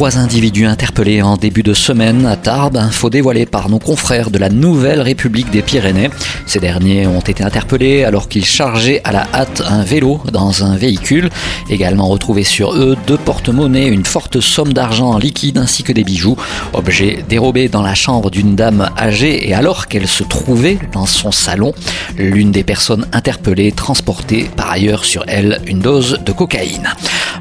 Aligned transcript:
Trois 0.00 0.16
individus 0.16 0.64
interpellés 0.64 1.20
en 1.20 1.36
début 1.36 1.62
de 1.62 1.74
semaine 1.74 2.24
à 2.24 2.34
Tarbes, 2.34 2.78
info 2.78 3.10
dévoilée 3.10 3.44
par 3.44 3.68
nos 3.68 3.78
confrères 3.78 4.30
de 4.30 4.38
la 4.38 4.48
Nouvelle 4.48 5.02
République 5.02 5.50
des 5.50 5.60
Pyrénées. 5.60 6.08
Ces 6.46 6.58
derniers 6.58 7.06
ont 7.06 7.20
été 7.20 7.44
interpellés 7.44 8.04
alors 8.04 8.26
qu'ils 8.26 8.46
chargeaient 8.46 9.02
à 9.04 9.12
la 9.12 9.26
hâte 9.34 9.62
un 9.68 9.82
vélo 9.82 10.22
dans 10.32 10.64
un 10.64 10.74
véhicule. 10.74 11.28
Également 11.68 12.08
retrouvés 12.08 12.44
sur 12.44 12.72
eux 12.72 12.96
deux 13.06 13.18
porte-monnaies, 13.18 13.88
une 13.88 14.06
forte 14.06 14.40
somme 14.40 14.72
d'argent 14.72 15.10
en 15.10 15.18
liquide 15.18 15.58
ainsi 15.58 15.82
que 15.82 15.92
des 15.92 16.02
bijoux. 16.02 16.38
Objets 16.72 17.22
dérobés 17.28 17.68
dans 17.68 17.82
la 17.82 17.94
chambre 17.94 18.30
d'une 18.30 18.56
dame 18.56 18.88
âgée 18.96 19.50
et 19.50 19.52
alors 19.52 19.86
qu'elle 19.86 20.08
se 20.08 20.22
trouvait 20.22 20.78
dans 20.94 21.04
son 21.04 21.30
salon, 21.30 21.74
l'une 22.16 22.52
des 22.52 22.64
personnes 22.64 23.06
interpellées 23.12 23.72
transportait 23.72 24.48
par 24.56 24.70
ailleurs 24.70 25.04
sur 25.04 25.24
elle 25.28 25.60
une 25.66 25.80
dose 25.80 26.20
de 26.24 26.32
cocaïne. 26.32 26.88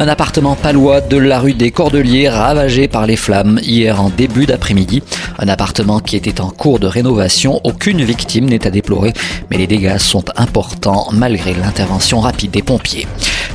Un 0.00 0.06
appartement 0.06 0.54
palois 0.54 1.00
de 1.00 1.16
la 1.16 1.40
rue 1.40 1.54
des 1.54 1.72
Cordeliers 1.72 2.28
ravagé 2.28 2.86
par 2.86 3.04
les 3.04 3.16
flammes 3.16 3.58
hier 3.64 4.00
en 4.00 4.10
début 4.10 4.46
d'après-midi. 4.46 5.02
Un 5.40 5.48
appartement 5.48 5.98
qui 5.98 6.14
était 6.14 6.40
en 6.40 6.50
cours 6.50 6.78
de 6.78 6.86
rénovation. 6.86 7.60
Aucune 7.64 8.04
victime 8.04 8.44
n'est 8.44 8.64
à 8.64 8.70
déplorer, 8.70 9.12
mais 9.50 9.56
les 9.56 9.66
dégâts 9.66 9.98
sont 9.98 10.24
importants 10.36 11.08
malgré 11.12 11.52
l'intervention 11.52 12.20
rapide 12.20 12.52
des 12.52 12.62
pompiers. 12.62 13.08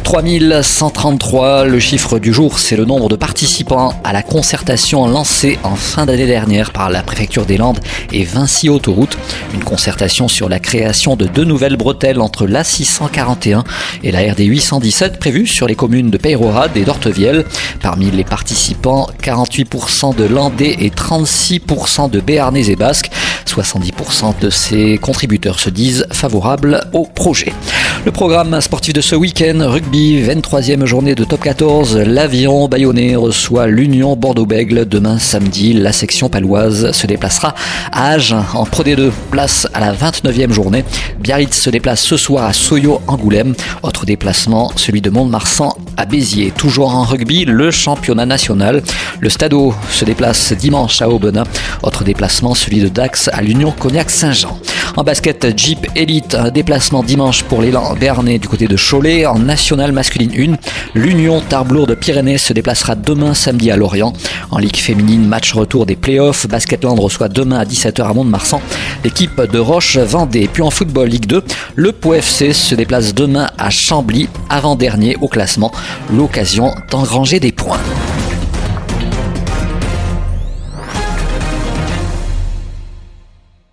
3133, 0.04 1.66
le 1.66 1.80
chiffre 1.80 2.20
du 2.20 2.34
jour, 2.34 2.60
c'est 2.60 2.76
le 2.76 2.86
nombre 2.86 3.10
de 3.10 3.16
participants 3.16 3.94
à 4.04 4.12
la 4.14 4.22
concertation 4.22 5.08
lancée 5.08 5.58
en 5.64 5.76
fin 5.76 6.06
d'année 6.06 6.28
dernière 6.28 6.72
par 6.72 6.90
la 6.90 7.02
préfecture 7.02 7.46
des 7.46 7.58
Landes 7.58 7.80
et 8.12 8.24
Vinci 8.24 8.70
Autoroute. 8.70 9.18
Une 9.54 9.64
concertation 9.64 10.28
sur 10.28 10.50
la 10.50 10.60
création 10.60 11.16
de 11.16 11.26
deux 11.26 11.46
nouvelles 11.46 11.78
bretelles 11.78 12.22
entre 12.22 12.46
l'A641 12.46 13.64
et 14.04 14.12
la 14.12 14.20
RD 14.34 14.42
817 14.42 15.20
prévue 15.20 15.48
sur 15.48 15.68
les 15.68 15.76
communes 15.76 16.12
de 16.12 16.18
Peyrorade 16.18 16.76
et 16.76 16.84
d'Ortevielle. 16.84 17.46
Parmi 17.82 18.12
les 18.12 18.26
participants, 18.26 19.08
48% 19.22 20.16
de 20.16 20.26
Landais 20.26 20.76
et 20.80 20.90
36% 20.90 22.10
de 22.10 22.20
Béarnais 22.20 22.70
et 22.70 22.76
Basques. 22.76 23.10
70% 23.46 24.40
de 24.40 24.50
ces 24.50 24.98
contributeurs 24.98 25.60
se 25.60 25.70
disent 25.70 26.06
favorables 26.12 26.82
au 26.94 27.06
projet. 27.06 27.54
Le 28.06 28.12
programme 28.12 28.60
sportif 28.60 28.94
de 28.94 29.00
ce 29.00 29.16
week-end, 29.16 29.60
rugby, 29.62 30.22
23e 30.22 30.86
journée 30.86 31.16
de 31.16 31.24
top 31.24 31.40
14, 31.40 32.00
l'avion 32.00 32.68
bayonnais 32.68 33.16
reçoit 33.16 33.68
l'Union 33.68 34.18
Bordeaux-Bègle 34.18 34.86
demain 34.86 35.18
samedi. 35.20 35.72
La 35.72 35.94
section 35.94 36.28
paloise 36.28 36.92
se 36.92 37.08
déplacera 37.08 37.56
à 37.94 38.10
Agen 38.10 38.44
en 38.56 38.66
Pro 38.66 38.84
D2, 38.84 39.10
place 39.32 39.70
à 39.74 39.80
la 39.80 39.94
29e 39.94 40.52
journée. 40.52 40.84
Biarritz 41.22 41.58
se 41.58 41.70
déplace 41.70 42.02
ce 42.02 42.18
soir 42.18 42.44
à 42.44 42.52
Soyo-Angoulême. 42.52 43.56
Autre 43.84 44.06
déplacement, 44.06 44.74
celui 44.76 45.00
de 45.00 45.10
Mont-de-Marsan 45.10 45.74
à 45.96 46.06
Béziers. 46.06 46.52
Toujours 46.52 46.94
en 46.94 47.04
rugby, 47.04 47.46
le 47.46 47.72
championnat 47.72 48.26
national. 48.26 48.84
Le 49.22 49.30
Stadeau 49.30 49.74
se 49.90 50.04
déplace 50.04 50.52
dimanche 50.52 51.02
à 51.02 51.08
Aubenas. 51.10 51.46
Autre 51.84 52.04
déplacement, 52.04 52.54
celui 52.54 52.82
de 52.82 52.90
Dax 52.90 53.30
à 53.32 53.42
l'Union 53.42 53.72
Cognac-Saint-Jean. 53.72 54.60
En 54.96 55.04
basket, 55.04 55.58
Jeep 55.58 55.88
Elite, 55.96 56.38
déplacement 56.54 57.02
dimanche 57.02 57.42
pour 57.44 57.64
l'élan 57.64 57.96
Bernay 58.00 58.38
du 58.38 58.48
côté 58.48 58.68
de 58.68 58.78
Cholet. 58.78 59.26
En 59.26 59.40
nationale 59.40 59.92
masculine 59.92 60.56
1, 60.96 61.00
l'Union 61.00 61.42
Tarblour 61.42 61.88
de 61.88 61.96
Pyrénées 61.96 62.38
se 62.38 62.54
déplacera 62.54 62.94
demain 62.94 63.34
samedi 63.34 63.72
à 63.72 63.76
Lorient. 63.76 64.14
En 64.52 64.60
Ligue 64.60 64.78
féminine, 64.78 65.26
match 65.26 65.52
retour 65.54 65.88
des 65.88 65.96
playoffs. 65.96 66.48
Basketland 66.48 67.00
reçoit 67.00 67.28
demain 67.28 67.58
à 67.58 67.66
17h 67.66 68.04
à 68.04 68.14
Mont-de-Marsan 68.14 68.62
l'équipe 69.04 69.42
de 69.42 69.58
Roche-Vendée. 69.58 70.48
Puis 70.52 70.62
en 70.62 70.70
football 70.70 71.10
Ligue 71.10 71.26
2, 71.26 71.44
le 71.76 71.92
Pau 71.92 72.14
FC 72.14 72.54
se 72.54 72.76
déplace 72.76 73.16
demain 73.16 73.50
à 73.58 73.72
Chambly, 73.72 74.30
avant-dernier 74.50 75.18
au 75.22 75.28
classement. 75.28 75.72
L'occasion 76.12 76.72
d'engranger 76.92 77.40
des 77.40 77.52
points. 77.52 77.80